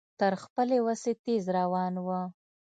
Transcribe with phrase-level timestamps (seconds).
[0.19, 2.07] تر خپلې وسې تېز روان و.